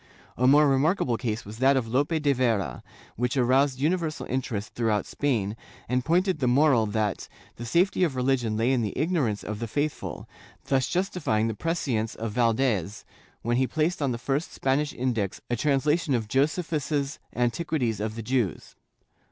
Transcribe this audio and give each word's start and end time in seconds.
^ 0.01 0.03
A 0.35 0.47
more 0.47 0.67
remarkable 0.67 1.15
case 1.15 1.45
was 1.45 1.59
that 1.59 1.77
of 1.77 1.87
Lope 1.87 2.07
de 2.09 2.33
Vera, 2.33 2.81
which 3.17 3.37
aroused 3.37 3.79
universal 3.79 4.25
interest 4.25 4.73
throughout 4.73 5.05
Spain, 5.05 5.55
and 5.87 6.03
pointed 6.03 6.39
the 6.39 6.47
moral 6.47 6.87
that 6.87 7.29
the 7.57 7.67
safety 7.67 8.03
of 8.03 8.15
religion 8.15 8.57
lay 8.57 8.71
in 8.71 8.81
the 8.81 8.97
ignorance 8.97 9.43
of 9.43 9.59
the 9.59 9.67
faithful, 9.67 10.27
thus 10.65 10.89
justifying 10.89 11.47
the 11.47 11.53
prescience 11.53 12.15
of 12.15 12.31
Valdes, 12.31 13.05
when 13.43 13.57
he 13.57 13.67
placed 13.67 14.01
on 14.01 14.11
the 14.11 14.17
first 14.17 14.51
Spanish 14.51 14.91
Index 14.91 15.39
a 15.51 15.55
translation 15.55 16.15
of 16.15 16.27
Josephus's 16.27 17.19
Antiquities 17.35 17.99
of 17.99 18.15
the 18.15 18.23
Jews. 18.23 18.75